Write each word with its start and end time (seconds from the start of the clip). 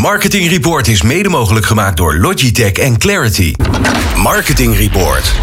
Marketing 0.00 0.48
Report 0.48 0.88
is 0.88 1.02
mede 1.02 1.28
mogelijk 1.28 1.66
gemaakt 1.66 1.96
door 1.96 2.14
Logitech 2.14 2.72
en 2.72 2.98
Clarity. 2.98 3.54
Marketing 4.16 4.76
Report. 4.76 5.34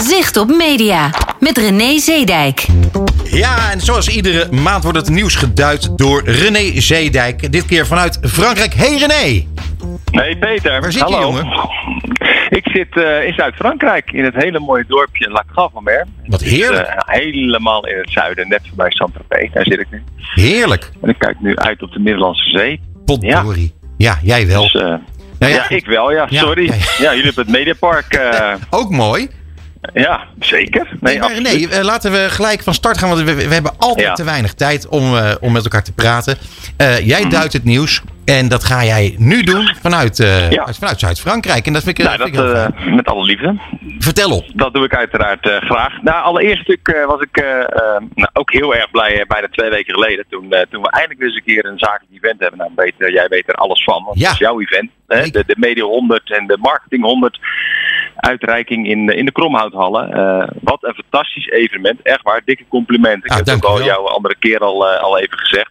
Zicht 0.00 0.36
op 0.36 0.48
media 0.48 1.10
met 1.40 1.58
René 1.58 1.98
Zeedijk. 1.98 2.66
Ja, 3.24 3.70
en 3.70 3.80
zoals 3.80 4.08
iedere 4.08 4.52
maand 4.52 4.82
wordt 4.82 4.98
het 4.98 5.08
nieuws 5.08 5.34
geduid 5.34 5.98
door 5.98 6.22
René 6.24 6.80
Zeedijk. 6.80 7.52
Dit 7.52 7.66
keer 7.66 7.86
vanuit 7.86 8.18
Frankrijk. 8.22 8.74
Hey 8.74 8.96
René! 8.96 9.46
Hey 10.10 10.36
Peter. 10.36 10.80
Waar 10.80 10.92
zit 10.92 11.08
je, 11.08 11.14
jongen? 11.14 11.46
Ik 12.58 12.68
zit 12.72 12.96
eh, 12.96 13.26
in 13.26 13.34
Zuid-Frankrijk, 13.34 14.12
in 14.12 14.24
het 14.24 14.34
hele 14.34 14.60
mooie 14.60 14.84
dorpje 14.88 15.30
La 15.30 15.44
Grave-en-Mer. 15.52 16.06
Wat 16.26 16.40
heerlijk. 16.40 16.88
Eh, 16.88 16.96
helemaal 17.04 17.86
in 17.86 17.98
het 17.98 18.10
zuiden, 18.10 18.48
net 18.48 18.60
voorbij 18.66 18.90
Saint-Tropez. 18.90 19.52
Daar 19.52 19.64
zit 19.64 19.80
ik 19.80 19.86
nu. 19.90 20.02
Heerlijk. 20.16 20.90
En 21.02 21.08
ik 21.08 21.18
kijk 21.18 21.40
nu 21.40 21.56
uit 21.56 21.82
op 21.82 21.92
de 21.92 21.98
Middellandse 21.98 22.50
Zee. 22.50 22.80
Potdorie. 23.04 23.74
Ja, 23.96 24.18
jij 24.22 24.46
wel. 24.46 24.62
Dus, 24.62 24.74
eh, 24.74 24.80
Nou 24.82 24.98
ja. 25.38 25.48
ja, 25.48 25.68
ik 25.68 25.86
wel, 25.86 26.12
ja. 26.12 26.26
Sorry. 26.30 26.64
ja, 26.66 26.74
jullie 27.14 27.24
hebben 27.24 27.44
het 27.44 27.48
Mediapark. 27.48 28.12
eh, 28.14 28.52
Ook 28.70 28.90
mooi. 28.90 29.28
ja, 29.94 30.24
zeker. 30.40 30.88
Nee, 31.00 31.18
Nee, 31.42 31.68
eh, 31.68 31.84
laten 31.84 32.12
we 32.12 32.26
gelijk 32.30 32.62
van 32.62 32.74
start 32.74 32.98
gaan, 32.98 33.08
want 33.08 33.20
we, 33.22 33.34
we 33.34 33.54
hebben 33.54 33.72
altijd 33.78 34.16
te 34.16 34.24
weinig 34.24 34.54
tijd 34.54 34.88
om, 34.88 35.14
om 35.40 35.52
met 35.52 35.62
elkaar 35.64 35.82
te 35.84 35.92
praten. 35.92 36.36
Eh, 36.76 36.88
Mhm. 36.88 37.02
jij 37.04 37.28
duidt 37.28 37.52
het 37.52 37.64
nieuws 37.64 38.02
en 38.24 38.48
dat 38.48 38.64
ga 38.64 38.84
jij 38.84 39.14
nu 39.18 39.42
doen 39.42 39.74
vanuit, 39.80 40.20
eh, 40.20 40.50
Ja. 40.50 40.66
vanuit 40.72 41.00
Zuid-Frankrijk. 41.00 41.66
En 41.66 41.72
dat 41.72 41.82
vind 41.82 41.98
ik, 41.98 42.04
Nou, 42.04 42.16
vind 42.16 42.28
ik 42.28 42.34
dat, 42.34 42.54
eh, 42.54 42.94
met 42.94 43.06
alle 43.06 43.24
liefde. 43.24 43.58
Vertel 43.98 44.30
op. 44.36 44.44
Dat 44.54 44.74
doe 44.74 44.84
ik 44.84 44.94
uiteraard 44.94 45.48
eh, 45.48 45.56
graag. 45.60 46.02
Nou, 46.02 46.22
allereerst 46.24 46.58
natuurlijk 46.68 46.88
eh, 46.88 47.06
was 47.06 47.20
ik 47.20 47.36
eh, 47.36 47.60
eh, 47.60 47.66
nou, 48.14 48.30
ook 48.32 48.52
heel 48.52 48.74
erg 48.74 48.90
blij 48.90 49.20
eh, 49.20 49.26
bijna 49.26 49.46
twee 49.50 49.70
weken 49.70 49.94
geleden. 49.94 50.24
Toen, 50.30 50.52
eh, 50.52 50.60
toen 50.70 50.82
we 50.82 50.90
eindelijk 50.90 51.20
eens 51.22 51.34
een 51.36 51.44
keer 51.44 51.64
een 51.64 51.78
zakelijk 51.78 52.12
event 52.22 52.40
hebben. 52.40 52.58
Nou, 52.58 52.90
eh, 52.98 53.08
jij 53.08 53.26
weet 53.28 53.48
er 53.48 53.54
alles 53.54 53.84
van, 53.84 54.04
want 54.04 54.18
Ja. 54.18 54.24
het 54.24 54.32
is 54.32 54.38
jouw 54.38 54.60
event. 54.60 54.90
Hè? 55.06 55.22
De, 55.30 55.44
de 55.46 55.56
Media 55.58 55.84
100 55.84 56.30
en 56.38 56.46
de 56.46 56.56
Marketing 56.60 57.02
100 57.04 57.38
uitreiking 58.16 58.88
in, 58.88 59.06
de- 59.06 59.14
in 59.14 59.24
de 59.24 59.32
Kromhouthallen. 59.32 60.12
Eh, 60.12 60.48
wat 60.62 60.78
een 60.84 60.94
fantastisch 60.94 61.48
evenement. 61.48 62.02
Echt 62.02 62.22
waar, 62.22 62.40
dikke 62.44 62.64
complimenten. 62.68 63.24
Ik 63.24 63.30
Ah, 63.30 63.36
heb 63.36 63.46
het 63.46 63.54
ook 63.54 63.64
al 63.64 63.74
u 63.76 63.78
wel. 63.78 63.86
jou 63.86 64.06
een 64.06 64.12
andere 64.14 64.36
keer 64.38 64.58
al, 64.58 64.88
eh, 64.88 65.02
al 65.02 65.18
even 65.18 65.38
gezegd. 65.38 65.70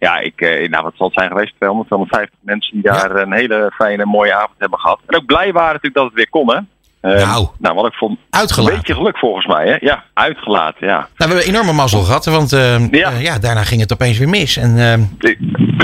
Ja, 0.00 0.18
ik, 0.18 0.40
eh, 0.40 0.68
nou, 0.68 0.84
wat 0.84 0.92
zal 0.96 1.06
het 1.06 1.16
zijn 1.18 1.30
geweest? 1.30 1.54
200, 1.56 1.88
250 1.88 2.38
mensen 2.42 2.72
die 2.72 2.82
daar 2.82 3.16
een 3.16 3.32
hele 3.32 3.72
fijne, 3.74 4.04
mooie 4.04 4.34
avond 4.34 4.58
hebben 4.58 4.78
gehad. 4.78 5.00
En 5.06 5.16
ook 5.16 5.26
blij 5.26 5.52
waren 5.52 5.66
natuurlijk 5.74 5.94
dat 5.94 6.04
het 6.04 6.14
weer 6.14 6.28
kon, 6.30 6.50
hè? 6.54 6.58
Eh, 7.00 7.26
Nou. 7.26 7.46
nou, 7.58 7.74
wat 7.74 7.86
ik 7.86 7.94
vond, 7.94 8.18
een 8.30 8.40
Uitgelaten. 8.40 8.76
beetje 8.76 8.94
geluk 8.94 9.18
volgens 9.18 9.46
mij, 9.46 9.68
hè? 9.68 9.76
Ja, 9.80 10.04
uitgelaten, 10.14 10.86
ja. 10.86 10.96
Nou, 10.96 11.06
we 11.16 11.24
hebben 11.24 11.44
enorme 11.44 11.72
mazzel 11.72 12.00
gehad, 12.02 12.24
want 12.24 12.52
eh, 12.52 12.88
Ja. 12.90 13.10
eh, 13.10 13.22
ja, 13.22 13.38
daarna 13.38 13.62
ging 13.64 13.80
het 13.80 13.92
opeens 13.92 14.18
weer 14.18 14.28
mis. 14.28 14.56
En, 14.56 14.70
eh, 14.78 14.98
De- 15.18 15.36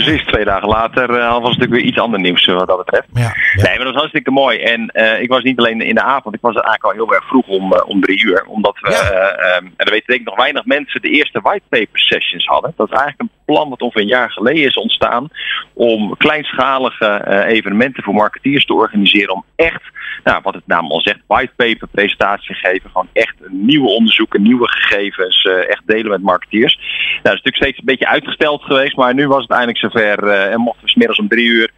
Precies, 0.04 0.24
twee 0.26 0.44
dagen 0.44 0.68
later 0.68 1.10
eh, 1.10 1.28
was 1.28 1.34
het 1.34 1.42
natuurlijk 1.42 1.70
weer 1.72 1.84
iets 1.90 1.98
ander 1.98 2.20
nieuws 2.20 2.46
eh, 2.46 2.54
wat 2.54 2.68
dat 2.68 2.84
betreft. 2.84 3.06
ja, 3.14 3.20
ja. 3.22 3.32
Nee, 3.62 3.64
maar 3.76 3.84
dat 3.84 3.86
was 3.86 3.94
hartstikke 3.94 4.30
mooi. 4.30 4.58
En 4.58 4.88
eh, 4.88 5.20
ik 5.22 5.28
was 5.28 5.42
niet 5.42 5.58
alleen 5.58 5.80
in 5.80 5.94
de 5.94 6.02
avond, 6.02 6.34
ik 6.34 6.40
was 6.40 6.54
eigenlijk 6.54 6.84
al 6.84 6.90
heel 6.90 7.14
erg 7.14 7.26
vroeg 7.26 7.46
om, 7.46 7.72
om 7.72 8.00
drie 8.00 8.24
uur. 8.24 8.44
Omdat 8.46 8.78
we, 8.80 8.90
Ja. 8.90 8.96
eh, 9.10 9.56
ehm, 9.56 9.64
en 9.64 9.72
dat 9.76 9.88
weten 9.90 10.06
denk 10.06 10.20
ik 10.20 10.26
nog 10.26 10.36
weinig 10.36 10.64
mensen, 10.64 11.02
de 11.02 11.08
eerste 11.08 11.40
whitepaper 11.40 11.98
sessions 12.00 12.46
hadden. 12.46 12.72
Dat 12.76 12.86
is 12.90 12.98
eigenlijk 12.98 13.20
een 13.20 13.38
plan 13.44 13.68
wat 13.68 13.80
ongeveer 13.82 14.02
een 14.02 14.08
jaar 14.08 14.30
geleden 14.30 14.64
is 14.64 14.74
ontstaan. 14.76 15.28
Om 15.72 16.16
kleinschalige 16.16 17.44
evenementen 17.46 18.02
voor 18.02 18.14
marketeers 18.14 18.64
te 18.66 18.74
organiseren. 18.74 19.34
Om 19.34 19.44
echt, 19.56 19.82
nou, 20.24 20.40
wat 20.42 20.54
het 20.54 20.66
naam 20.66 20.90
al 20.90 21.00
zegt, 21.00 21.18
whitepaper 21.26 21.88
presentatie 21.88 22.54
geven. 22.54 22.90
Gewoon 22.90 23.08
echt 23.12 23.34
nieuwe 23.48 23.88
onderzoeken, 23.88 24.42
nieuwe 24.42 24.68
gegevens, 24.68 25.42
echt 25.68 25.82
delen 25.86 26.10
met 26.10 26.22
marketeers. 26.22 26.74
Nou, 26.76 27.22
dat 27.22 27.34
is 27.34 27.42
natuurlijk 27.42 27.56
steeds 27.56 27.78
een 27.78 27.84
beetje 27.84 28.06
uitgesteld 28.08 28.62
geweest. 28.62 28.96
Maar 28.96 29.14
nu 29.14 29.28
was 29.28 29.42
het 29.42 29.50
eindelijk 29.50 29.78
zover 29.90 30.28
eh, 30.28 30.52
en 30.52 30.60
mochten 30.60 30.84
we 30.84 30.90
's 30.90 30.94
middags 30.94 31.18
om 31.18 31.28
drie 31.28 31.46
uur 31.46 31.70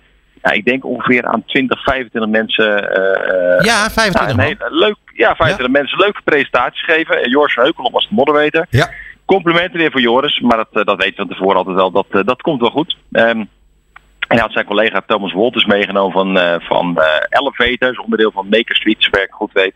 ja, 0.43 0.51
ik 0.51 0.65
denk 0.65 0.85
ongeveer 0.85 1.27
aan 1.27 1.45
20, 1.47 1.83
25 1.83 2.31
mensen. 2.31 2.95
eh, 2.95 3.57
eh, 3.57 3.65
ja 3.65 3.91
25 3.91 4.37
nou, 4.37 4.49
hele 4.49 4.79
leuk, 4.79 4.97
ja, 5.15 5.35
25 5.35 5.69
mensen 5.69 5.99
leuke 5.99 6.21
presentaties 6.25 6.85
geven. 6.85 7.23
En 7.23 7.31
Joris 7.31 7.55
van 7.55 7.63
Heukelom 7.63 7.93
was 7.93 8.09
de 8.09 8.15
moderator. 8.15 8.67
Ja. 8.71 8.91
Complimenten 9.25 9.79
weer 9.79 9.91
voor 9.91 10.01
Joris, 10.01 10.41
maar 10.41 10.57
dat, 10.57 10.87
dat 10.87 11.03
weten 11.03 11.17
we 11.17 11.17
van 11.17 11.29
tevoren 11.29 11.57
altijd 11.57 11.77
wel. 11.77 11.91
Dat, 11.91 12.27
dat 12.27 12.43
komt 12.43 12.61
wel 12.61 12.71
goed. 12.71 12.97
Ehm, 13.13 13.45
en 14.29 14.37
hij 14.37 14.45
had 14.45 14.53
zijn 14.53 14.65
collega 14.65 15.03
Thomas 15.07 15.33
Wolters 15.33 15.65
meegenomen 15.65 16.13
van, 16.13 16.39
eh 16.39 16.55
van 16.61 16.99
eh, 16.99 17.39
Elevator, 17.41 18.03
onderdeel 18.03 18.31
van 18.31 18.49
Maker 18.49 18.77
Street, 18.77 19.03
zover 19.03 19.23
ik 19.23 19.31
goed 19.31 19.53
weet. 19.53 19.75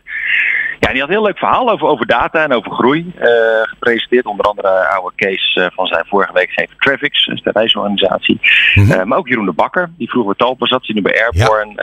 Ja, 0.79 0.87
en 0.87 0.93
die 0.93 1.01
had 1.01 1.09
een 1.09 1.15
heel 1.15 1.25
leuk 1.25 1.37
verhaal 1.37 1.69
over, 1.69 1.87
over 1.87 2.05
data 2.05 2.43
en 2.43 2.53
over 2.53 2.71
groei 2.71 3.11
eh, 3.17 3.27
gepresenteerd. 3.61 4.25
Onder 4.25 4.45
andere 4.45 4.87
oude 4.87 5.15
case 5.15 5.71
van 5.73 5.87
zijn 5.87 6.05
vorige 6.07 6.33
week 6.33 6.49
gegeven 6.49 6.77
Traffics, 6.77 7.25
dus 7.25 7.41
de 7.41 7.51
reisorganisatie. 7.53 8.39
Mhm. 8.75 9.07
Maar 9.07 9.17
ook 9.17 9.27
Jeroen 9.27 9.45
de 9.45 9.51
Bakker, 9.51 9.91
die 9.97 10.09
vroeger 10.09 10.35
bij 10.37 10.47
Talpa 10.47 10.65
zat, 10.65 10.83
die 10.83 10.95
nu 10.95 11.01
bij 11.01 11.21
Airborne. 11.23 11.73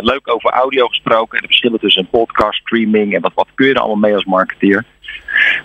Leuk 0.00 0.32
over 0.32 0.50
audio 0.50 0.86
gesproken 0.86 1.36
en 1.36 1.40
de 1.40 1.46
verschillen 1.46 1.80
tussen 1.80 2.08
podcast, 2.10 2.60
streaming 2.60 3.14
en 3.14 3.20
wat, 3.20 3.32
wat 3.34 3.48
kun 3.54 3.66
je 3.66 3.74
er 3.74 3.80
allemaal 3.80 3.96
mee 3.96 4.14
als 4.14 4.24
marketeer. 4.24 4.84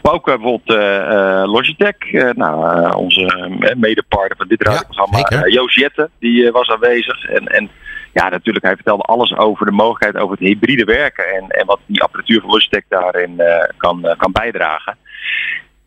Maar 0.04 0.14
ook 0.14 0.28
eh, 0.28 0.36
bijvoorbeeld 0.36 0.80
eh, 0.80 1.42
eh, 1.42 1.52
Logitech, 1.52 2.36
nou, 2.36 2.96
onze 2.96 3.50
medepartner 3.76 4.38
van 4.38 4.48
dit 4.48 4.64
Ja, 4.64 4.70
radioprogramma, 4.70 5.20
eh, 5.20 5.54
Joost 5.54 5.76
Jette, 5.76 6.10
die 6.20 6.52
was 6.52 6.70
aanwezig. 6.70 7.26
En, 7.26 7.48
en 7.48 7.70
ja, 8.14 8.30
natuurlijk, 8.30 8.66
hij 8.66 8.76
vertelde 8.76 9.04
alles 9.04 9.36
over 9.38 9.66
de 9.66 9.72
mogelijkheid 9.72 10.18
over 10.18 10.38
het 10.38 10.48
hybride 10.48 10.84
werken 10.84 11.26
en, 11.26 11.50
en 11.50 11.66
wat 11.66 11.80
die 11.86 12.04
apparatuur 12.04 12.42
van 12.42 12.50
Logitech 12.50 12.84
daarin 12.90 13.42
kan, 13.78 14.16
kan 14.18 14.32
bijdragen. 14.32 14.98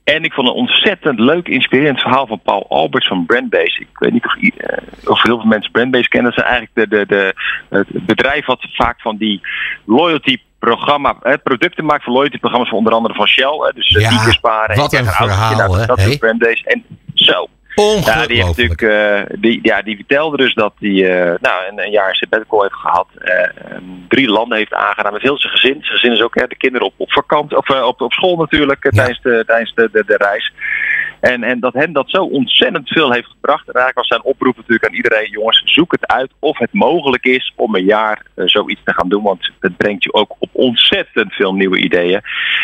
En 0.04 0.24
ik 0.24 0.32
vond 0.32 0.48
een 0.48 0.54
ontzettend 0.54 1.18
leuk, 1.18 1.48
inspirerend 1.48 2.00
verhaal 2.00 2.26
van 2.26 2.40
Paul 2.40 2.66
Alberts 2.68 3.08
van 3.08 3.26
Brandbase. 3.26 3.80
Ik 3.80 3.98
weet 3.98 4.12
niet 4.12 4.24
of, 4.24 4.34
of 5.04 5.22
heel 5.22 5.40
veel 5.40 5.48
mensen 5.48 5.72
Brandbase 5.72 6.08
kennen. 6.08 6.32
Dat 6.34 6.44
is 6.44 6.50
eigenlijk 6.50 6.90
de, 6.90 6.96
de, 6.96 7.06
de, 7.06 7.34
het 7.68 8.06
bedrijf 8.06 8.46
wat 8.46 8.66
vaak 8.72 9.00
van 9.00 9.16
die 9.16 9.40
loyalty 9.84 10.38
programma, 10.58 11.16
eh, 11.22 11.34
producten 11.42 11.84
maakt 11.84 12.04
voor 12.04 12.12
loyalty 12.12 12.38
programma's 12.38 12.68
van 12.68 12.78
onder 12.78 12.92
andere 12.92 13.14
van 13.14 13.26
Shell. 13.26 13.58
hè. 13.66 13.72
dus 13.74 13.88
Ja, 13.88 14.00
ja, 14.00 14.30
sparen. 14.30 14.76
wat 14.76 14.92
en 14.92 15.06
een 15.06 15.12
verhaal, 15.12 15.56
nou, 15.56 15.78
hè? 15.80 15.86
Dat 15.86 15.98
is 15.98 16.16
Brandbase. 16.16 16.64
En 16.64 16.84
zo. 17.14 17.46
Ongelooflijk. 17.74 18.16
Ja, 18.16 18.26
die, 18.26 18.36
heeft 18.36 18.46
natuurlijk, 18.48 18.82
eh, 18.82 19.36
die, 19.40 19.58
ja, 19.62 19.82
die 19.82 19.96
vertelde 19.96 20.36
dus 20.36 20.54
dat 20.54 20.72
hij 20.78 20.90
eh, 21.20 21.34
nou, 21.40 21.66
een, 21.70 21.80
een 21.84 21.90
jaar 21.90 22.14
sabbatical 22.14 22.62
heeft 22.62 22.74
gehad. 22.74 23.06
eh, 23.18 23.42
eh, 23.42 23.50
drie 24.08 24.28
landen 24.28 24.58
heeft 24.58 24.74
aangedaan 24.74 25.12
met 25.12 25.22
heel 25.22 25.38
zijn 25.38 25.52
gezin. 25.52 25.78
Zijn 25.80 25.98
gezin 25.98 26.12
is 26.12 26.22
ook 26.22 26.34
hè, 26.34 26.46
de 26.46 26.56
kinderen 26.56 26.86
op, 26.86 26.94
op 26.96 27.12
vakantie, 27.12 27.56
of 27.56 27.68
eh, 27.68 27.86
op, 27.86 28.00
op 28.00 28.12
school 28.12 28.36
natuurlijk 28.36 28.84
eh, 28.84 28.92
Ja. 28.92 29.02
tijdens, 29.02 29.22
de, 29.22 29.42
tijdens 29.46 29.74
de, 29.74 29.88
de, 29.92 30.04
de 30.06 30.16
reis. 30.16 30.52
En, 31.20 31.42
en 31.42 31.60
dat 31.60 31.72
hem 31.74 31.92
dat 31.92 32.10
zo 32.10 32.22
ontzettend 32.22 32.88
veel 32.88 33.12
heeft 33.12 33.28
gebracht. 33.28 33.68
En 33.68 33.74
eigenlijk 33.74 33.96
was 33.96 34.06
zijn 34.06 34.32
oproep 34.32 34.56
natuurlijk 34.56 34.86
aan 34.86 34.94
iedereen: 34.94 35.30
jongens, 35.30 35.62
zoek 35.64 35.92
het 35.92 36.06
uit 36.06 36.30
of 36.38 36.58
het 36.58 36.72
mogelijk 36.72 37.24
is 37.24 37.52
om 37.56 37.74
een 37.74 37.84
jaar 37.84 38.22
eh, 38.34 38.46
zoiets 38.46 38.80
te 38.84 38.94
gaan 38.94 39.08
doen. 39.08 39.22
Want 39.22 39.50
het 39.60 39.76
brengt 39.76 40.02
je 40.04 40.12
ook 40.12 40.36
op 40.38 40.48
ontzettend 40.52 41.32
veel 41.32 41.54
nieuwe 41.54 41.78
ideeën. 41.78 42.20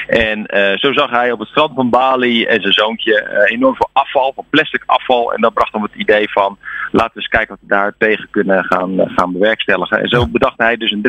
En 0.07 0.47
zo 0.79 0.93
zag 0.93 1.11
hij 1.11 1.33
op 1.33 1.39
het 1.39 1.49
strand 1.49 1.75
van 1.75 1.91
Bali 1.91 2.45
en 2.45 2.61
zijn 2.61 2.73
zoontje 2.73 3.47
enorm 3.47 3.75
veel 3.75 3.91
afval, 3.93 4.33
van 4.35 4.45
plastic 4.51 4.83
afval. 4.87 5.33
En 5.33 5.41
dat 5.41 5.55
bracht 5.55 5.73
hem 5.73 5.83
het 5.83 5.95
idee 5.95 6.31
van: 6.31 6.59
laten 6.91 7.15
we 7.15 7.21
eens 7.21 7.29
kijken 7.29 7.49
wat 7.49 7.59
we 7.61 7.75
daar 7.75 7.95
tegen 7.99 8.29
kunnen 8.31 8.65
gaan, 8.65 9.13
gaan 9.15 9.33
bewerkstelligen. 9.33 10.01
En 10.03 10.09
zo 10.09 10.27
bedacht 10.27 10.59
hij 10.59 10.77
dus 10.77 10.91
een 10.91 11.03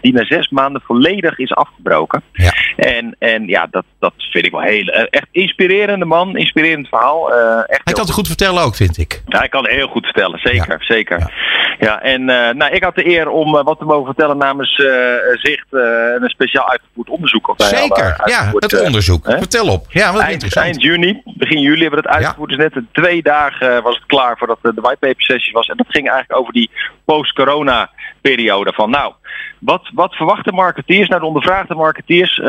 die 0.00 0.12
na 0.12 0.24
zes 0.24 0.48
maanden 0.48 0.82
volledig 0.84 1.38
is 1.38 1.54
afgebroken. 1.54 2.22
Ja. 2.32 2.52
En, 2.76 3.16
en 3.18 3.46
ja, 3.46 3.66
dat, 3.70 3.84
dat 3.98 4.12
vind 4.16 4.44
ik 4.44 4.50
wel 4.50 4.60
heel 4.60 4.86
eh, 4.86 5.06
echt 5.10 5.26
inspirerende 5.30 6.04
man, 6.04 6.36
inspirerend 6.36 6.88
verhaal. 6.88 7.32
eh, 7.32 7.58
echt 7.66 7.80
Hij 7.84 7.92
kan 7.94 8.04
het 8.04 8.12
goed 8.12 8.26
vertellen 8.26 8.62
ook, 8.62 8.74
vind 8.74 8.98
ik. 8.98 9.22
ja, 9.26 9.38
hij 9.38 9.48
kan 9.48 9.62
het 9.64 9.72
heel 9.72 9.88
goed 9.88 10.04
vertellen, 10.04 10.38
zeker. 10.38 10.78
Ja. 10.78 10.84
zeker. 10.84 11.32
Ja. 11.78 12.02
En 12.02 12.28
eh, 12.28 12.54
nou, 12.54 12.72
ik 12.72 12.82
had 12.82 12.94
de 12.94 13.06
eer 13.06 13.28
om 13.28 13.56
eh, 13.56 13.64
wat 13.64 13.78
te 13.78 13.84
mogen 13.84 14.04
vertellen 14.04 14.36
namens 14.36 14.78
eh, 14.78 14.86
Zicht 15.32 15.66
een 15.70 16.28
speciaal 16.28 16.70
uitgevoerd 16.70 17.08
onderzoek. 17.08 17.46
hadden 17.46 17.66
Zeker. 17.66 18.20
Ja, 18.24 18.50
het 18.54 18.80
onderzoek. 18.80 19.26
hè? 19.26 19.38
Vertel 19.38 19.68
op. 19.68 19.86
Ja, 19.88 20.12
wat 20.12 20.20
Eind, 20.20 20.32
interessant. 20.32 20.66
eind 20.66 20.82
juni, 20.82 21.22
begin 21.24 21.60
juli 21.60 21.80
hebben 21.80 22.02
we 22.02 22.08
het 22.08 22.16
uitgevoerd. 22.16 22.48
Dus 22.48 22.58
net 22.58 22.82
twee 22.92 23.22
dagen 23.22 23.82
was 23.82 23.94
het 23.94 24.06
klaar 24.06 24.38
voordat 24.38 24.58
de, 24.62 24.72
whitepaper 24.74 25.22
sessie 25.22 25.52
was. 25.52 25.68
En 25.68 25.76
dat 25.76 25.86
ging 25.88 26.08
eigenlijk 26.08 26.40
over 26.40 26.52
die 26.52 26.70
post-corona 27.04 27.90
periode. 28.20 28.72
Van 28.72 28.90
nou, 28.90 29.12
wat, 29.58 29.90
wat 29.94 30.14
verwachten 30.14 30.54
marketeers, 30.54 31.08
nou 31.08 31.20
de 31.20 31.26
ondervraagde 31.26 31.74
marketeers, 31.74 32.40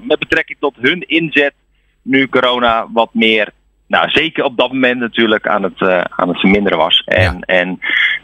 met 0.00 0.18
betrekking 0.18 0.58
tot 0.60 0.74
hun 0.80 1.00
inzet 1.00 1.54
nu 2.02 2.28
corona 2.28 2.86
wat 2.92 3.08
meer 3.12 3.52
nou, 3.86 4.10
zeker 4.10 4.44
op 4.44 4.56
dat 4.56 4.72
moment 4.72 5.00
natuurlijk 5.00 5.46
aan 5.46 5.62
het, 5.62 5.80
eh, 5.80 6.00
aan 6.16 6.28
het 6.28 6.40
verminderen 6.40 6.78
was. 6.78 7.02
En, 7.04 7.22
Ja. 7.22 7.36
en 7.40 7.68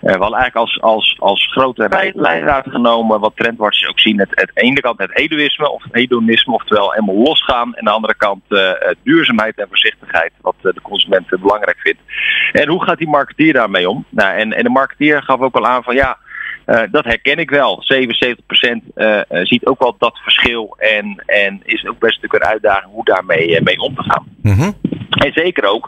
eh, 0.01 0.15
we 0.15 0.19
hadden 0.21 0.39
eigenlijk 0.39 0.57
als, 0.57 0.81
als, 0.81 1.17
als 1.19 1.49
grote 1.53 1.87
rij- 1.87 2.13
leidraad 2.15 2.67
genomen, 2.71 3.21
wat 3.21 3.33
trendwatchers 3.37 3.91
ook 3.91 4.01
zien, 4.01 4.19
het, 4.19 4.29
het 4.31 4.51
ene 4.55 4.81
kant 4.81 4.99
het 4.99 5.11
hedonisme, 5.15 5.71
of 5.71 5.83
het 5.83 5.95
hedonisme, 5.95 6.53
oftewel 6.55 6.91
helemaal 6.93 7.23
losgaan. 7.23 7.75
En 7.75 7.79
aan 7.79 7.85
de 7.85 7.91
andere 7.91 8.15
kant 8.17 8.43
eh, 8.49 8.71
duurzaamheid 9.03 9.57
en 9.57 9.69
voorzichtigheid, 9.69 10.33
wat 10.41 10.55
de 10.61 10.75
consument 10.83 11.29
belangrijk 11.41 11.79
vindt. 11.79 12.01
En 12.53 12.69
hoe 12.69 12.85
gaat 12.85 12.99
die 12.99 13.09
marketeer 13.09 13.53
daarmee 13.53 13.89
om? 13.91 14.05
Nou, 14.09 14.37
en, 14.39 14.53
en 14.53 14.63
de 14.63 14.71
marketeer 14.71 15.23
gaf 15.23 15.41
ook 15.41 15.55
al 15.57 15.67
aan 15.67 15.83
van 15.83 15.95
ja, 15.95 16.19
eh, 16.65 16.83
dat 16.91 17.05
herken 17.05 17.39
ik 17.39 17.51
wel. 17.51 17.83
77% 17.83 18.81
eh, 18.95 19.19
eh, 19.19 19.25
ziet 19.29 19.67
ook 19.67 19.79
wel 19.81 19.97
dat 19.99 20.19
verschil 20.19 20.77
en, 20.79 21.23
en 21.27 21.61
is 21.65 21.87
ook 21.87 21.99
best 21.99 22.15
natuurlijk 22.23 22.45
een 22.45 22.51
uitdaging 22.51 22.93
hoe 22.93 23.05
daarmee 23.05 23.63
mee 23.63 23.79
om 23.81 23.95
te 23.95 24.03
gaan. 24.03 24.25
Mhm. 24.43 24.71
En 25.21 25.33
zeker 25.33 25.65
ook 25.65 25.87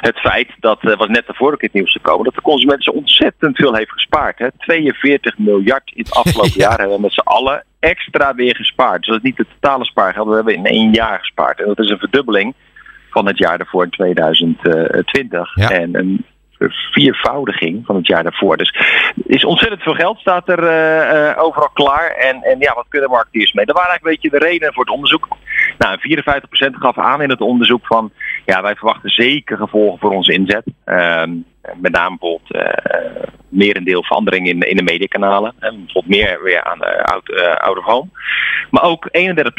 het 0.00 0.18
feit 0.18 0.48
dat, 0.60 0.78
uh, 0.82 0.96
was 0.96 1.08
net 1.08 1.26
ervoor 1.26 1.52
ook 1.52 1.60
in 1.60 1.68
het 1.72 1.72
nieuws 1.72 1.92
gekomen, 1.92 2.24
dat 2.24 2.34
de 2.34 2.40
consument 2.40 2.84
zo 2.84 2.90
ontzettend 2.90 3.56
veel 3.56 3.74
heeft 3.74 3.92
gespaard. 3.92 4.38
Hè. 4.38 4.48
42 4.58 5.38
miljard 5.38 5.90
in 5.94 6.02
het 6.02 6.14
afgelopen 6.14 6.52
ja. 6.54 6.60
jaar 6.68 6.78
hebben 6.78 6.96
we 6.96 7.02
met 7.02 7.12
z'n 7.12 7.20
allen 7.20 7.64
extra 7.80 8.34
weer 8.34 8.56
gespaard. 8.56 8.98
Dus 8.98 9.08
dat 9.08 9.16
is 9.16 9.22
niet 9.22 9.38
het 9.38 9.46
totale 9.60 9.84
spaargeld, 9.84 10.26
dat 10.26 10.34
hebben 10.34 10.54
we 10.54 10.58
in 10.58 10.66
één 10.66 10.92
jaar 10.92 11.18
gespaard. 11.18 11.60
En 11.60 11.66
dat 11.66 11.78
is 11.78 11.90
een 11.90 11.98
verdubbeling 11.98 12.54
van 13.10 13.26
het 13.26 13.38
jaar 13.38 13.58
daarvoor 13.58 13.84
in 13.84 13.90
2020. 13.90 15.54
Ja. 15.54 15.70
En 15.70 15.96
een 15.98 16.24
viervoudiging 16.92 17.86
van 17.86 17.96
het 17.96 18.06
jaar 18.06 18.22
daarvoor. 18.22 18.56
Dus 18.56 18.74
is 19.26 19.44
ontzettend 19.44 19.82
veel 19.82 19.94
geld, 19.94 20.18
staat 20.18 20.48
er 20.48 20.62
uh, 20.62 21.30
uh, 21.30 21.42
overal 21.42 21.70
klaar. 21.72 22.10
En, 22.10 22.42
en 22.42 22.58
ja, 22.58 22.74
wat 22.74 22.86
kunnen 22.88 23.10
marketeers 23.10 23.52
mee? 23.52 23.66
Dat 23.66 23.76
waren 23.76 23.90
eigenlijk 23.90 24.24
een 24.24 24.30
beetje 24.30 24.38
de 24.38 24.52
redenen 24.52 24.74
voor 24.74 24.84
het 24.84 24.94
onderzoek. 24.94 25.28
Nou, 25.78 25.98
54% 25.98 26.74
gaf 26.78 26.98
aan 26.98 27.22
in 27.22 27.30
het 27.30 27.40
onderzoek 27.40 27.86
van, 27.86 28.12
ja, 28.44 28.62
wij 28.62 28.74
verwachten 28.74 29.10
zeker 29.10 29.56
gevolgen 29.56 29.98
voor 29.98 30.10
onze 30.10 30.32
inzet. 30.32 30.64
Uh, 30.86 31.22
met 31.76 31.92
name 31.92 32.16
bijvoorbeeld 32.18 32.54
uh, 32.54 33.24
merendeel 33.54 34.04
verandering 34.04 34.48
in, 34.48 34.60
in 34.60 34.76
de 34.76 34.82
mediakanalen. 34.82 35.54
En 35.58 35.84
bijvoorbeeld 35.84 36.22
meer 36.22 36.42
weer 36.42 36.64
aan 36.64 36.78
de 36.78 37.04
out, 37.04 37.60
out 37.60 37.78
of 37.78 37.84
home. 37.84 38.08
Maar 38.70 38.82
ook 38.82 39.08
31% 39.08 39.12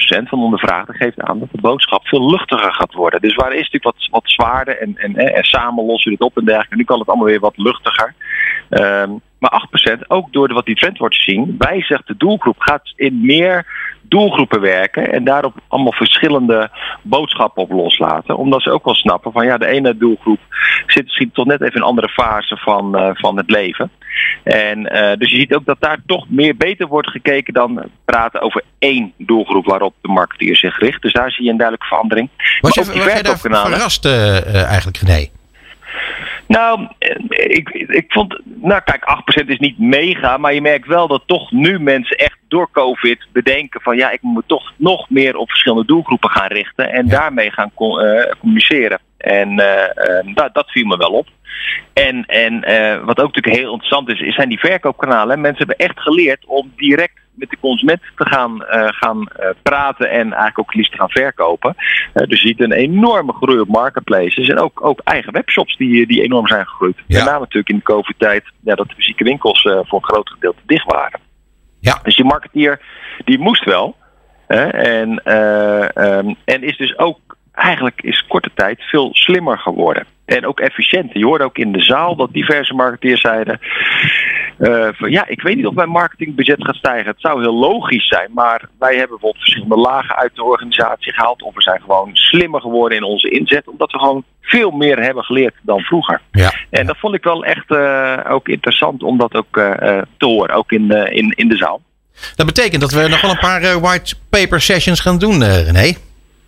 van 0.06 0.40
de 0.40 0.46
ondervraagden 0.46 0.96
geeft 0.96 1.22
aan 1.22 1.40
dat 1.40 1.52
de 1.52 1.62
boodschap 1.62 2.08
veel 2.08 2.30
luchtiger 2.30 2.74
gaat 2.74 2.94
worden. 2.94 3.22
Dus 3.22 3.36
waar 3.36 3.54
is 3.54 3.70
natuurlijk 3.70 3.84
wat, 3.84 4.08
wat 4.12 4.24
zwaarder 4.26 4.80
en, 4.80 4.98
en, 4.98 5.16
en, 5.16 5.44
samen 5.44 5.86
lossen 5.86 6.12
we 6.12 6.18
dit 6.18 6.28
op 6.28 6.38
en 6.38 6.46
dergelijke. 6.46 6.76
Nu 6.76 6.84
kan 6.84 7.00
het 7.00 7.08
allemaal 7.08 7.28
weer 7.28 7.40
wat 7.40 7.58
luchtiger. 7.58 8.14
Um, 8.70 9.22
maar 9.40 9.68
8% 10.00 10.08
ook 10.08 10.34
door 10.34 10.48
de, 10.48 10.54
wat 10.54 10.66
die 10.66 10.76
trendwatchers 10.76 11.24
zien, 11.24 11.56
wijzigt 11.58 12.08
de 12.08 12.18
doelgroep. 12.18 12.60
Gaat 12.60 12.94
in 12.96 13.26
meer 13.26 13.66
doelgroepen 14.16 14.62
werken 14.62 15.12
en 15.12 15.24
daarop 15.24 15.54
allemaal 15.68 15.94
verschillende 15.94 16.70
boodschappen 17.02 17.64
op 17.64 17.72
loslaten. 17.72 18.38
Omdat 18.38 18.62
ze 18.62 18.72
ook 18.72 18.86
wel 18.86 18.96
snappen 18.96 19.32
van 19.32 19.46
ja, 19.46 19.58
de 19.58 19.68
ene 19.68 19.98
doelgroep 19.98 20.40
zit 20.88 21.04
misschien 21.04 21.32
toch 21.32 21.46
net 21.46 21.62
even 21.62 21.74
in 21.74 21.82
een 21.82 21.88
andere 21.88 22.10
fase 22.10 22.58
van, 22.58 23.02
uh, 23.02 23.10
van 23.14 23.38
het 23.38 23.50
leven. 23.50 23.92
En 24.44 24.80
uh, 24.80 25.14
dus 25.18 25.32
je 25.32 25.38
ziet 25.38 25.56
ook 25.56 25.66
dat 25.66 25.78
daar 25.80 25.98
toch 26.06 26.30
meer 26.30 26.56
beter 26.58 26.88
wordt 26.88 27.10
gekeken 27.10 27.54
dan 27.54 27.84
praten 28.06 28.42
over 28.42 28.64
één 28.80 29.14
doelgroep 29.18 29.66
waarop 29.66 29.94
de 30.02 30.08
marketeer 30.08 30.56
zich 30.56 30.80
richt. 30.80 31.02
Dus 31.02 31.14
daar 31.14 31.32
zie 31.32 31.44
je 31.44 31.52
een 31.52 31.58
duidelijke 31.58 31.88
verandering. 31.88 32.30
Was 32.62 32.74
je, 32.74 32.86
was 32.86 33.14
je 33.18 33.24
daar 33.24 33.40
verrast 33.40 34.06
uh, 34.06 34.64
eigenlijk, 34.64 34.98
René? 34.98 35.28
Nou, 36.48 36.88
ik, 37.30 37.70
ik 37.70 38.06
vond, 38.08 38.40
nou 38.44 38.82
kijk, 38.84 39.44
8% 39.44 39.48
is 39.48 39.60
niet 39.60 39.80
mega, 39.80 40.38
maar 40.38 40.54
je 40.54 40.62
merkt 40.62 40.88
wel 40.88 41.08
dat 41.08 41.24
toch 41.26 41.52
nu 41.52 41.80
mensen 41.80 42.18
echt 42.18 42.38
door 42.48 42.70
COVID 42.72 43.28
bedenken 43.32 43.82
van 43.82 43.98
ja, 43.98 44.12
ik 44.12 44.22
moet 44.22 44.48
toch 44.48 44.74
nog 44.76 45.10
meer 45.10 45.36
op 45.36 45.50
verschillende 45.50 45.86
doelgroepen 45.86 46.30
gaan 46.30 46.48
richten 46.48 46.92
en 46.92 47.06
ja. 47.06 47.12
daarmee 47.12 47.52
gaan 47.52 47.72
uh, 47.78 48.22
communiceren. 48.40 49.00
En 49.18 49.60
uh, 49.60 49.66
uh, 49.66 50.36
dat, 50.36 50.54
dat 50.54 50.72
viel 50.72 50.86
me 50.86 50.98
wel 50.98 51.12
op. 51.12 51.28
En, 51.94 52.26
en 52.26 52.60
wat 53.06 53.20
ook 53.20 53.36
natuurlijk 53.36 53.56
heel 53.56 53.72
interessant 53.72 54.10
is, 54.10 54.36
zijn 54.36 54.50
die 54.50 54.60
verkoopkanalen. 54.60 55.42
Mensen 55.42 55.68
hebben 55.68 55.88
echt 55.88 56.00
geleerd 56.00 56.46
om 56.46 56.72
direct 56.76 57.20
met 57.36 57.50
de 57.50 57.58
consument 57.60 58.02
te 58.16 58.26
gaan, 58.26 58.62
uh, 58.62 58.88
gaan 58.88 59.18
uh, 59.18 59.50
praten 59.64 60.10
en 60.10 60.22
eigenlijk 60.22 60.60
ook 60.60 60.74
liefst 60.74 60.92
te 60.92 60.98
gaan 60.98 61.10
verkopen. 61.10 61.76
Uh, 61.78 62.28
dus 62.28 62.42
je 62.42 62.48
ziet 62.48 62.62
een 62.62 62.72
enorme 62.72 63.34
groei 63.34 63.60
op 63.60 63.68
marketplaces 63.68 64.48
en 64.48 64.60
ook, 64.60 64.86
ook 64.86 65.00
eigen 65.04 65.34
webshops 65.34 65.78
die, 65.78 66.08
die 66.08 66.22
enorm 66.22 66.48
zijn 66.48 66.68
gegroeid. 66.68 66.98
Ja. 67.08 67.18
Met 67.18 67.26
name 67.26 67.40
natuurlijk 67.40 67.70
in 67.70 67.78
de 67.78 67.84
COVID-tijd 67.84 68.44
ja, 68.64 68.76
dat 68.76 68.88
de 68.88 68.96
fysieke 68.96 69.24
winkels 69.24 69.62
voor 69.62 70.00
een 70.00 70.10
groot 70.10 70.30
gedeelte 70.30 70.62
dicht 70.66 70.86
waren. 70.86 71.20
Ja. 71.80 72.00
Dus 72.04 72.16
die 72.16 72.26
marketeer 72.26 72.82
die 73.26 73.40
moest 73.40 73.64
wel. 73.64 73.96
en, 74.48 75.10
um, 75.34 76.36
en 76.46 76.64
is 76.64 76.78
dus 76.78 76.98
ook 76.98 77.20
eigenlijk 77.56 78.02
is 78.02 78.26
korte 78.28 78.52
tijd 78.54 78.82
veel 78.82 79.10
slimmer 79.12 79.58
geworden. 79.58 80.06
En 80.26 80.46
ook 80.46 80.60
efficiënter. 80.60 81.18
Je 81.18 81.26
hoorde 81.26 81.44
ook 81.44 81.58
in 81.58 81.72
de 81.72 81.82
zaal 81.82 82.16
dat 82.16 82.34
diverse 82.34 82.74
marketeers 82.74 83.22
zeiden. 83.22 83.60
Uh, 84.60 84.88
van, 84.94 85.12
ja, 85.12 85.28
ik 85.28 85.42
weet 85.42 85.56
niet 85.56 85.68
of 85.68 85.74
mijn 85.74 85.90
marketingbudget 85.90 86.66
gaat 86.66 86.76
stijgen. 86.76 87.12
Het 87.12 87.22
zou 87.22 87.42
heel 87.42 87.60
logisch 87.60 88.08
zijn, 88.08 88.30
maar 88.34 88.62
wij 88.80 88.96
hebben 88.96 89.10
bijvoorbeeld 89.10 89.44
verschillende 89.44 89.76
lagen 89.76 90.16
uit 90.16 90.36
de 90.36 90.44
organisatie 90.44 91.14
gehaald. 91.14 91.42
Of 91.42 91.56
we 91.56 91.62
zijn 91.62 91.82
gewoon 91.82 92.10
slimmer 92.14 92.62
geworden 92.62 92.98
in 92.98 93.04
onze 93.04 93.30
inzet, 93.30 93.68
omdat 93.68 93.92
we 93.92 94.00
gewoon 94.00 94.24
veel 94.42 94.72
meer 94.72 95.00
hebben 95.00 95.24
geleerd 95.24 95.56
dan 95.62 95.80
vroeger. 95.80 96.22
Ja. 96.32 96.54
En 96.70 96.86
dat 96.86 96.98
vond 96.98 97.16
ik 97.16 97.24
wel 97.24 97.46
echt 97.46 97.72
uh, 97.72 98.20
ook 98.30 98.48
interessant 98.48 99.04
om 99.04 99.18
dat 99.18 99.36
ook 99.36 99.58
uh, 99.58 99.74
te 100.18 100.26
horen, 100.26 100.56
ook 100.56 100.72
in, 100.72 100.92
in, 100.92 101.32
in 101.36 101.48
de 101.48 101.58
zaal. 101.58 101.82
Dat 102.36 102.46
betekent 102.46 102.82
dat 102.82 102.92
we 102.92 103.08
nog 103.08 103.22
wel 103.22 103.32
een 103.32 103.38
paar 103.38 103.80
white 103.80 104.16
paper 104.30 104.62
sessions 104.62 105.00
gaan 105.00 105.18
doen, 105.18 105.44
René. 105.44 105.94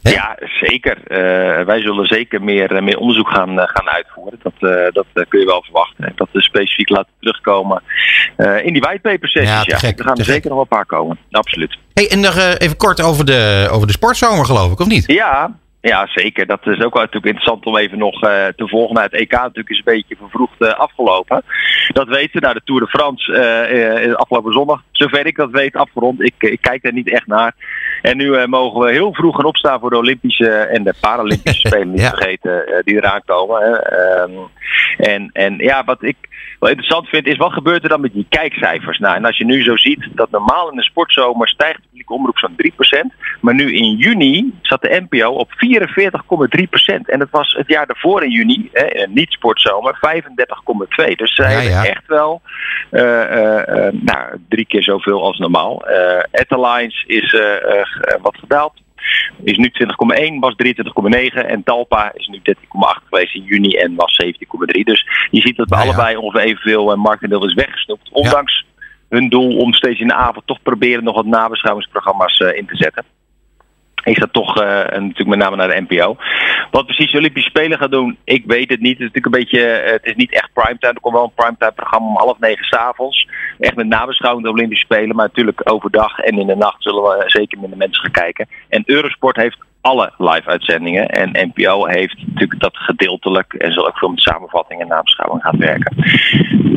He? 0.02 0.12
Ja, 0.12 0.38
zeker. 0.62 0.98
Uh, 0.98 1.66
wij 1.66 1.82
zullen 1.82 2.06
zeker 2.06 2.44
meer, 2.44 2.84
meer 2.84 2.98
onderzoek 2.98 3.30
gaan, 3.30 3.60
uh, 3.60 3.64
gaan 3.66 3.90
uitvoeren. 3.90 4.40
Dat, 4.44 4.54
uh, 4.60 4.88
dat 4.92 5.28
kun 5.28 5.40
je 5.40 5.46
wel 5.46 5.64
verwachten. 5.64 6.12
Dat 6.16 6.28
we 6.32 6.42
specifiek 6.42 6.90
laten 6.90 7.12
terugkomen 7.20 7.82
in 8.64 8.74
die 8.74 8.82
whitepaper 8.82 9.30
sessies. 9.30 9.50
Ja, 9.50 9.64
ja. 9.66 9.94
er 9.98 10.04
gaan 10.04 10.18
er 10.18 10.24
zeker 10.24 10.50
nog 10.50 10.54
wel 10.54 10.62
een 10.62 10.78
paar 10.78 10.86
komen. 10.86 11.18
Absoluut. 11.32 11.78
Hey, 11.94 12.10
en 12.10 12.20
nog 12.20 12.38
even 12.58 12.78
kort 12.78 13.02
over 13.02 13.26
de, 13.26 13.68
over 13.72 13.88
de 13.88 13.94
sportzomer 13.94 14.46
geloof 14.46 14.72
ik, 14.72 14.80
of 14.80 14.88
niet? 14.88 15.04
Ja, 15.08 15.58
ja, 15.88 16.08
zeker. 16.08 16.46
Dat 16.46 16.68
is 16.68 16.84
ook 16.84 16.94
wel 16.94 17.04
natuurlijk 17.04 17.26
interessant 17.26 17.66
om 17.66 17.78
even 17.78 17.98
nog 17.98 18.24
uh, 18.24 18.30
te 18.56 18.68
volgen. 18.68 18.96
Nou, 18.96 19.08
het 19.12 19.20
EK 19.20 19.32
natuurlijk 19.32 19.70
is 19.70 19.78
een 19.78 19.84
beetje 19.84 20.16
vervroegd 20.16 20.56
uh, 20.62 20.74
afgelopen. 20.74 21.44
Dat 21.88 22.08
weten 22.08 22.32
we. 22.34 22.40
Nou, 22.40 22.54
de 22.54 22.62
Tour 22.64 22.82
de 22.82 22.88
France 22.88 23.32
uh, 24.08 24.14
afgelopen 24.14 24.54
zondag, 24.54 24.84
zover 24.92 25.26
ik 25.26 25.36
dat 25.36 25.52
weet, 25.52 25.76
afgerond. 25.76 26.22
Ik, 26.22 26.34
ik 26.38 26.62
kijk 26.62 26.86
er 26.86 26.94
niet 26.94 27.12
echt 27.12 27.28
naar. 27.28 27.56
En 28.02 28.18
nu 28.18 28.48
mogen 28.48 28.80
we 28.80 28.92
heel 28.92 29.14
vroeg 29.14 29.36
gaan 29.36 29.46
opstaan 29.46 29.80
voor 29.80 29.90
de 29.90 29.98
Olympische 29.98 30.50
en 30.50 30.84
de 30.84 30.94
Paralympische 31.00 31.68
Spelen, 31.68 31.92
niet 31.92 32.02
ja. 32.02 32.10
vergeten, 32.10 32.82
die 32.86 32.96
eraan 32.96 33.22
komen. 33.26 33.94
Um, 34.22 34.50
en, 34.98 35.30
en 35.34 35.58
ja, 35.58 35.84
wat 35.84 36.04
ik 36.04 36.16
wel 36.60 36.70
interessant 36.70 37.08
vind, 37.08 37.28
is 37.28 37.38
wat 37.38 37.54
gebeurt 37.54 37.84
er 37.84 37.90
dan 37.90 38.02
met 38.02 38.14
die 38.14 38.26
kijkcijfers? 38.30 39.00
Nou, 39.00 39.16
en 39.16 39.26
als 39.26 39.38
je 39.38 39.46
nu 39.46 39.64
zo 39.64 39.76
ziet 39.76 40.08
dat 40.14 40.32
normaal 40.32 40.70
in 40.70 40.76
de 40.76 40.84
sportzomer 40.84 41.48
stijgt 41.48 41.82
de 41.82 41.88
publieke 41.88 42.14
omroep 42.14 42.38
zo'n 42.38 42.56
3%, 43.12 43.38
maar 43.42 43.56
nu 43.56 43.74
in 43.74 43.96
juni 43.96 44.54
zat 44.62 44.82
de 44.82 45.06
NPO 45.10 45.30
op 45.30 45.52
44,3%. 45.86 47.00
En 47.06 47.20
dat 47.20 47.30
was 47.32 47.54
het 47.58 47.68
jaar 47.68 47.86
daarvoor 47.86 48.24
in 48.24 48.32
juni, 48.32 48.70
hè, 48.72 48.86
in 48.86 49.04
een 49.04 49.14
niet-sportzomer, 49.14 49.98
35,2%. 50.00 51.16
Dus 51.16 51.36
zij 51.36 51.52
ja, 51.52 51.60
hebben 51.60 51.72
ja. 51.72 51.86
echt 51.86 52.08
wel 52.08 52.42
uh, 52.92 53.02
uh, 53.02 53.62
uh, 53.68 53.88
nou, 53.92 54.42
drie 54.50 54.66
keer 54.66 54.84
zoveel 54.84 55.24
als 55.24 55.38
normaal. 55.38 55.90
Uh, 55.90 55.96
Airlines 56.32 57.04
is 57.08 57.36
wat 58.22 58.38
gedaald. 58.38 58.74
Is 59.44 59.58
nu 59.58 59.72
20,1, 60.34 60.40
was 60.40 60.56
23,9 60.64 61.46
en 61.46 61.64
Talpa 61.64 62.12
is 62.14 62.28
nu 62.28 62.40
13,8 62.44 63.04
geweest 63.10 63.36
in 63.36 63.44
juni 63.44 63.76
en 63.76 63.96
was 63.96 64.20
17,3. 64.26 64.82
Dus 64.84 65.06
je 65.30 65.42
ziet 65.42 65.58
dat 65.58 65.68
bij 65.68 65.80
ja, 65.80 65.84
allebei 65.84 66.16
ongeveer 66.16 66.42
evenveel 66.42 66.96
marktendeel 66.96 67.46
is 67.46 67.54
weggesnoept. 67.54 68.10
Ondanks 68.12 68.66
hun 69.10 69.30
doel 69.30 69.58
om 69.58 69.74
steeds 69.74 70.00
in 70.00 70.08
de 70.08 70.14
avond 70.14 70.48
toch 70.48 70.62
proberen 70.62 71.04
nog 71.04 71.16
wat 71.16 71.26
nabeschouwingsprogramma's 71.26 72.40
in 72.40 72.66
te 72.66 72.76
zetten 72.76 73.06
is 74.08 74.20
dat 74.20 74.34
toch 74.34 74.62
uh, 74.62 74.66
natuurlijk 74.68 75.28
met 75.28 75.40
name 75.40 75.56
naar 75.56 75.68
de 75.68 75.86
NPO. 75.88 76.18
Wat 76.72 76.86
precies 76.86 77.12
de 77.12 77.18
Olympische 77.18 77.50
Spelen 77.50 77.78
gaat 77.78 77.92
doen, 77.92 78.18
ik 78.24 78.44
weet 78.46 78.70
het 78.70 78.80
niet. 78.80 78.98
Het 78.98 79.08
is 79.08 79.14
natuurlijk 79.14 79.36
een 79.36 79.42
beetje, 79.42 79.84
uh, 79.86 79.92
het 79.92 80.06
is 80.06 80.16
niet 80.16 80.34
echt 80.34 80.54
primetime. 80.54 80.94
Er 80.94 81.00
komt 81.00 81.16
wel 81.16 81.24
een 81.24 81.32
primetime 81.36 81.72
programma 81.72 82.08
om 82.08 82.18
half 82.18 82.40
negen 82.40 82.66
s'avonds. 82.66 83.28
Echt 83.60 83.76
met 83.76 83.88
nabeschouwing 83.88 84.46
de 84.46 84.52
Olympische 84.52 84.86
Spelen. 84.86 85.16
Maar 85.16 85.26
natuurlijk 85.26 85.72
overdag 85.72 86.20
en 86.20 86.40
in 86.40 86.48
de 86.48 86.56
nacht 86.56 86.84
zullen 86.84 87.04
we 87.04 87.24
zeker 87.26 87.60
minder 87.60 87.78
mensen 87.78 88.02
gaan 88.02 88.24
kijken. 88.24 88.48
En 88.70 88.84
Eurosport 88.86 89.36
heeft 89.36 89.58
alle 89.88 90.12
live-uitzendingen. 90.18 91.08
En 91.08 91.52
NPO 91.54 91.86
heeft 91.86 92.18
natuurlijk 92.28 92.60
dat 92.60 92.78
gedeeltelijk 92.78 93.54
en 93.54 93.72
zal 93.72 93.88
ook 93.88 93.98
veel 93.98 94.10
met 94.10 94.22
samenvatting 94.22 94.82
en 94.82 94.88
nabeschouwing 94.88 95.44
gaan 95.44 95.58
werken. 95.58 95.96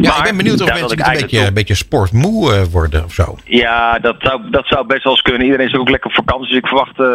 Ja, 0.01 0.09
maar, 0.09 0.19
ik 0.19 0.25
ben 0.25 0.37
benieuwd 0.37 0.61
of 0.61 0.69
mensen 0.69 1.07
een 1.07 1.19
beetje, 1.19 1.47
een 1.47 1.55
beetje 1.55 1.75
sportmoe 1.75 2.55
uh, 2.55 2.63
worden 2.63 3.05
of 3.05 3.13
zo. 3.13 3.37
Ja, 3.45 3.99
dat 3.99 4.17
zou, 4.19 4.51
dat 4.51 4.67
zou 4.67 4.87
best 4.87 5.05
wel 5.05 5.13
eens 5.13 5.23
kunnen. 5.23 5.43
Iedereen 5.43 5.67
is 5.67 5.75
ook 5.75 5.91
lekker 5.91 6.11
op 6.11 6.17
vakantie. 6.17 6.49
Dus 6.49 6.59
ik 6.59 6.67
verwacht 6.67 6.99
uh, 6.99 7.07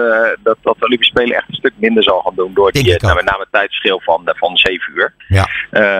dat, 0.44 0.58
dat 0.62 0.76
de 0.80 0.86
Olympische 0.86 1.14
Spelen 1.14 1.38
echt 1.38 1.48
een 1.48 1.56
stuk 1.56 1.74
minder 1.76 2.04
zal 2.04 2.20
gaan 2.20 2.36
doen. 2.36 2.54
Door 2.54 2.72
die, 2.72 2.84
nou, 2.98 3.16
met 3.16 3.26
name 3.26 3.40
het 3.40 3.52
tijdverschil 3.52 4.02
van, 4.04 4.22
van 4.26 4.58
7 4.58 4.94
uur. 4.96 5.14
Ja. 5.28 5.50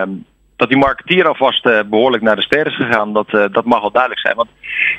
Um, 0.00 0.24
dat 0.56 0.68
die 0.68 0.78
marketeer 0.78 1.28
alvast 1.28 1.66
uh, 1.66 1.80
behoorlijk 1.86 2.22
naar 2.22 2.36
de 2.36 2.42
ster 2.42 2.66
is 2.66 2.76
gegaan, 2.76 3.12
dat, 3.12 3.32
uh, 3.32 3.44
dat 3.52 3.64
mag 3.64 3.80
wel 3.80 3.90
duidelijk 3.90 4.20
zijn. 4.20 4.36
Want 4.36 4.48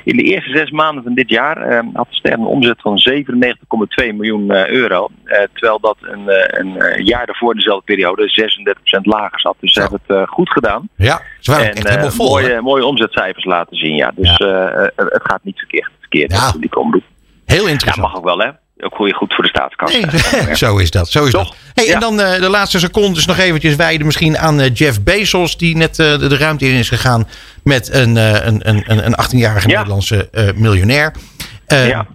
in 0.04 0.16
de 0.16 0.22
eerste 0.22 0.56
zes 0.56 0.70
maanden 0.70 1.02
van 1.02 1.14
dit 1.14 1.30
jaar 1.30 1.70
uh, 1.70 1.80
had 1.92 2.06
de 2.08 2.16
ster 2.16 2.32
een 2.32 2.44
omzet 2.44 2.80
van 2.80 3.02
97,2 3.10 4.14
miljoen 4.14 4.50
euro. 4.50 5.08
terwijl 5.52 5.80
dat 5.80 5.96
een, 6.00 6.30
een 6.50 7.04
jaar 7.04 7.26
daarvoor, 7.26 7.54
dezelfde 7.54 7.84
periode, 7.84 8.50
36% 8.98 9.00
lager 9.02 9.40
zat. 9.40 9.56
Dus 9.60 9.72
ze 9.72 9.80
hebben 9.80 10.00
het 10.06 10.28
goed 10.28 10.50
gedaan. 10.50 10.88
Ja, 10.96 11.20
ze 11.40 11.50
waren 11.50 11.66
en, 11.66 11.74
echt 11.74 11.88
helemaal 11.88 12.10
vol. 12.10 12.28
Mooie, 12.28 12.60
mooie 12.60 12.84
omzetcijfers 12.84 13.44
laten 13.44 13.76
zien, 13.76 13.94
ja. 13.94 14.12
Dus 14.14 14.36
ja. 14.36 14.90
het 14.94 15.22
gaat 15.22 15.40
niet 15.42 15.58
verkeerd, 15.58 15.90
verkeerd 16.00 16.32
ja. 16.32 16.52
die 16.60 16.70
komen 16.70 17.02
Heel 17.44 17.66
interessant. 17.66 17.96
Ja, 17.96 18.02
mag 18.02 18.16
ook 18.16 18.24
wel, 18.24 18.38
hè 18.38 18.50
ook 18.80 18.94
goed, 18.94 19.14
goed 19.14 19.34
voor 19.34 19.44
de 19.44 19.50
staatskast. 19.50 20.00
Nee, 20.46 20.54
zo 20.64 20.76
is 20.76 20.90
dat. 20.90 21.08
Zo 21.08 21.24
is 21.24 21.30
Toch? 21.30 21.48
dat. 21.48 21.56
Hey, 21.74 21.86
ja. 21.86 21.94
En 21.94 22.00
dan 22.00 22.20
uh, 22.20 22.34
de 22.34 22.48
laatste 22.48 22.78
secondes 22.78 23.26
nog 23.26 23.38
eventjes 23.38 23.76
wijden 23.76 24.06
misschien 24.06 24.38
aan 24.38 24.60
uh, 24.60 24.74
Jeff 24.74 25.02
Bezos... 25.02 25.56
die 25.56 25.76
net 25.76 25.98
uh, 25.98 26.18
de, 26.18 26.28
de, 26.28 26.36
ruimte 26.36 26.66
in 26.68 26.74
is 26.74 26.88
gegaan 26.88 27.28
met 27.64 27.94
een, 27.94 28.16
een, 28.16 28.68
een, 28.68 29.06
een 29.06 29.14
18-jarige 29.24 29.68
ja. 29.68 29.76
Nederlandse 29.76 30.28
miljonair. 30.54 31.12
Ja. 31.66 32.06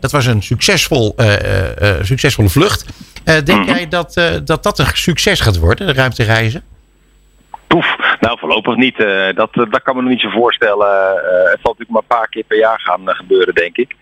dat 0.00 0.10
was 0.10 0.26
een 0.26 0.42
succesvol, 0.42 1.14
succesvolle 2.02 2.48
vlucht. 2.48 2.86
denk 3.24 3.48
mhm. 3.48 3.64
jij 3.64 3.88
dat, 3.88 4.20
dat 4.44 4.62
dat 4.62 4.78
een 4.78 4.86
succes 4.92 5.40
gaat 5.40 5.58
worden, 5.58 5.86
de 5.86 5.92
ruimtereizen? 5.92 6.62
Poef, 7.66 7.96
nou 8.20 8.38
voorlopig 8.38 8.76
niet. 8.76 8.96
dat, 9.34 9.50
dat 9.52 9.82
kan 9.82 9.96
me 9.96 10.02
nog 10.02 10.10
niet 10.10 10.20
zo 10.20 10.30
voorstellen. 10.30 10.86
het 11.50 11.58
zal 11.62 11.74
natuurlijk 11.76 11.90
maar 11.90 12.02
een 12.02 12.16
paar 12.16 12.28
keer 12.28 12.44
per 12.44 12.58
jaar 12.58 12.80
gaan 12.80 13.00
gebeuren, 13.04 13.54
denk 13.54 13.76
ik. 13.76 13.94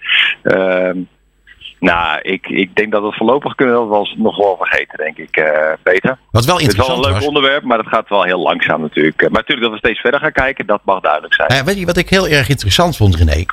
Nou, 1.81 2.21
ik, 2.23 2.49
ik 2.49 2.77
denk 2.77 2.93
dat 2.93 3.03
we 3.03 3.13
voorlopig 3.13 3.55
kunnen 3.55 3.75
dat 3.75 3.89
wel, 3.89 4.09
nog 4.17 4.37
wel 4.37 4.57
vergeten, 4.57 4.99
denk 4.99 5.17
ik, 5.17 5.37
uh, 5.37 5.47
Peter. 5.83 6.19
Wat 6.31 6.45
wel 6.45 6.59
interessant 6.61 6.89
Het 6.89 6.99
is 6.99 7.05
wel 7.05 7.13
een 7.13 7.19
leuk 7.19 7.29
onderwerp, 7.29 7.63
maar 7.63 7.79
het 7.79 7.87
gaat 7.87 8.09
wel 8.09 8.23
heel 8.23 8.43
langzaam 8.43 8.81
natuurlijk. 8.81 9.21
Maar 9.21 9.31
natuurlijk 9.31 9.61
dat 9.61 9.71
we 9.71 9.79
steeds 9.79 10.01
verder 10.01 10.21
gaan 10.21 10.33
kijken, 10.33 10.67
dat 10.67 10.81
mag 10.85 11.01
duidelijk 11.01 11.35
zijn. 11.35 11.53
Uh, 11.53 11.61
weet 11.61 11.79
je 11.79 11.87
wat 11.87 11.97
ik 11.97 12.11
heel 12.11 12.29
erg 12.29 12.49
interessant 12.49 12.97
vond, 12.97 13.15
René? 13.15 13.45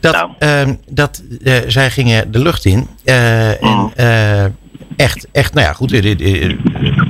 Dat, 0.00 0.12
nou. 0.12 0.30
Ehm, 0.38 0.74
dat 0.88 1.22
uh, 1.40 1.56
zij 1.66 1.90
gingen 1.90 2.32
de 2.32 2.38
lucht 2.38 2.64
in 2.64 2.88
en 3.04 3.58
mm. 3.60 3.92
echt, 4.96 5.28
echt, 5.32 5.54
nou 5.54 5.66
ja, 5.66 5.72
goed, 5.72 5.90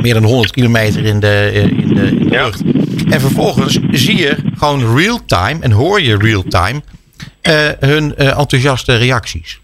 meer 0.02 0.14
dan 0.14 0.24
100 0.24 0.50
kilometer 0.50 1.04
in 1.04 1.20
de, 1.20 1.50
in 1.52 1.94
de, 1.94 2.06
in 2.06 2.28
de 2.28 2.36
lucht. 2.36 2.62
En 3.10 3.20
vervolgens 3.20 3.78
zie 3.90 4.16
je 4.16 4.36
gewoon 4.56 4.96
real-time 4.96 5.60
en 5.60 5.70
hoor 5.70 6.00
je 6.00 6.16
real-time 6.16 6.82
hun 7.80 8.16
enthousiaste 8.16 8.96
reacties. 8.96 9.62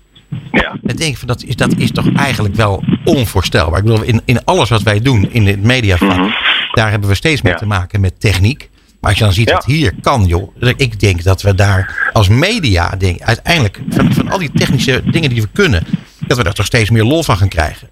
Ja. 0.53 0.79
Dan 0.83 0.97
denk 0.97 1.13
ik 1.13 1.19
van 1.19 1.29
dat 1.29 1.43
is, 1.43 1.57
dat 1.57 1.77
is 1.77 1.91
toch 1.91 2.13
eigenlijk 2.13 2.55
wel 2.55 2.85
onvoorstelbaar. 3.05 3.79
Ik 3.79 3.85
bedoel, 3.85 4.03
in, 4.03 4.21
in 4.25 4.45
alles 4.45 4.69
wat 4.69 4.83
wij 4.83 5.01
doen 5.01 5.33
in 5.33 5.47
het 5.47 5.63
mediavak, 5.63 6.17
mm 6.17 6.33
daar 6.71 6.91
hebben 6.91 7.09
we 7.09 7.15
steeds 7.15 7.43
meer 7.43 7.57
te 7.57 7.67
maken 7.67 8.01
met 8.01 8.21
techniek. 8.21 8.71
Maar 9.01 9.11
als 9.11 9.19
je 9.19 9.25
dan 9.25 9.33
ziet 9.33 9.49
dat 9.49 9.65
hier 9.65 9.95
kan, 10.01 10.25
joh. 10.25 10.57
Ik 10.77 11.01
denk 11.01 11.23
dat 11.23 11.43
we 11.43 11.55
daar 11.55 12.11
als 12.13 12.29
media, 12.29 12.97
denk, 12.97 13.21
uiteindelijk 13.21 13.81
van, 13.89 14.13
van 14.13 14.31
al 14.31 14.39
die 14.39 14.51
technische 14.53 15.03
dingen 15.11 15.31
die 15.31 15.43
we 15.43 15.49
kunnen, 15.53 15.85
dat 16.27 16.37
we 16.37 16.43
daar 16.43 16.53
toch 16.53 16.67
steeds 16.67 16.91
meer 16.91 17.05
lol 17.05 17.23
van 17.23 17.37
gaan 17.37 17.49
krijgen. 17.49 17.89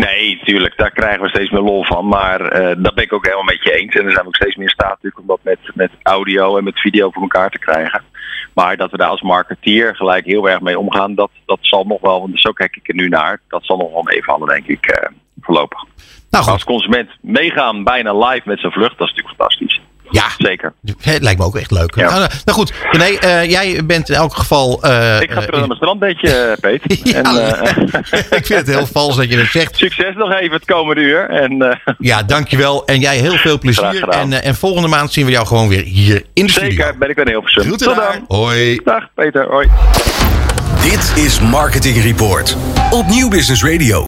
Nee, 0.00 0.40
tuurlijk, 0.44 0.76
daar 0.76 0.90
krijgen 0.90 1.22
we 1.22 1.28
steeds 1.28 1.50
meer 1.50 1.60
lol 1.60 1.84
van. 1.84 2.08
Maar 2.08 2.40
uh, 2.40 2.74
dat 2.78 2.94
ben 2.94 3.04
ik 3.04 3.12
ook 3.12 3.24
helemaal 3.24 3.44
met 3.44 3.62
je 3.62 3.72
eens. 3.72 3.94
En 3.94 4.04
er 4.04 4.10
zijn 4.10 4.22
we 4.22 4.28
ook 4.28 4.36
steeds 4.36 4.56
meer 4.56 4.66
in 4.66 4.72
staat 4.72 4.88
natuurlijk 4.88 5.18
om 5.18 5.26
dat 5.26 5.40
met, 5.42 5.58
met 5.74 5.90
audio 6.02 6.56
en 6.56 6.64
met 6.64 6.80
video 6.80 7.10
voor 7.10 7.22
elkaar 7.22 7.50
te 7.50 7.58
krijgen. 7.58 8.02
Maar 8.54 8.76
dat 8.76 8.90
we 8.90 8.96
daar 8.96 9.08
als 9.08 9.22
marketeer 9.22 9.96
gelijk 9.96 10.24
heel 10.24 10.48
erg 10.48 10.60
mee 10.60 10.78
omgaan, 10.78 11.14
dat, 11.14 11.30
dat 11.46 11.58
zal 11.60 11.84
nog 11.84 12.00
wel, 12.00 12.20
want 12.20 12.40
zo 12.40 12.52
kijk 12.52 12.76
ik 12.76 12.88
er 12.88 12.94
nu 12.94 13.08
naar, 13.08 13.40
dat 13.48 13.64
zal 13.64 13.76
nog 13.76 13.92
wel 13.92 14.02
meevallen, 14.02 14.48
denk 14.48 14.66
ik, 14.66 15.00
uh, 15.02 15.08
voorlopig. 15.40 15.84
Nou, 16.30 16.50
als 16.50 16.64
consument 16.64 17.10
meegaan 17.20 17.84
bijna 17.84 18.12
live 18.12 18.48
met 18.48 18.60
zijn 18.60 18.72
vlucht, 18.72 18.98
dat 18.98 19.08
is 19.08 19.14
natuurlijk 19.14 19.36
fantastisch. 19.36 19.80
Ja, 20.10 20.24
zeker. 20.38 20.72
Het 21.00 21.22
lijkt 21.22 21.38
me 21.38 21.44
ook 21.44 21.56
echt 21.56 21.70
leuk. 21.70 21.94
Nou, 21.96 22.10
nou, 22.10 22.20
nou, 22.20 22.58
goed, 22.58 22.72
nee, 22.92 23.18
uh, 23.24 23.44
jij 23.50 23.84
bent 23.84 24.08
in 24.08 24.14
elk 24.14 24.34
geval. 24.34 24.80
Uh, 24.84 25.20
ik 25.20 25.30
ga 25.30 25.40
terug 25.40 25.58
naar 25.58 25.66
mijn 25.66 25.76
strandbeetje, 25.76 26.56
Peet. 26.60 27.00
ja, 27.04 27.22
en, 27.22 27.86
ik 28.38 28.46
vind 28.46 28.48
het 28.48 28.66
heel 28.66 28.86
vals 28.86 29.16
dat 29.16 29.30
je 29.30 29.36
dat 29.36 29.46
zegt. 29.46 29.76
Succes 29.76 30.14
nog 30.14 30.32
even 30.32 30.56
het 30.56 30.64
komende 30.64 31.00
uur. 31.00 31.28
En, 31.30 31.80
ja, 31.98 32.22
dankjewel. 32.22 32.86
En 32.86 33.00
jij 33.00 33.16
heel 33.16 33.36
veel 33.36 33.58
plezier. 33.58 34.08
En, 34.08 34.42
en 34.42 34.54
volgende 34.54 34.88
maand 34.88 35.12
zien 35.12 35.24
we 35.24 35.30
jou 35.30 35.46
gewoon 35.46 35.68
weer 35.68 35.82
hier 35.82 36.22
in 36.32 36.46
de 36.46 36.52
zeker, 36.52 36.52
studio. 36.52 36.84
Zeker, 36.84 36.98
ben 36.98 37.08
ik 37.08 37.16
weer 37.16 37.28
heel 37.28 37.42
veel. 37.44 37.76
Tot 37.76 37.84
dan. 37.84 38.24
Hoi. 38.28 38.80
Dag 38.84 39.08
Peter, 39.14 39.46
hoi. 39.46 39.68
Dit 40.82 41.24
is 41.24 41.40
Marketing 41.40 42.02
Report 42.02 42.56
op 42.90 43.06
Nieuw 43.06 43.28
Business 43.28 43.64
Radio. 43.64 44.04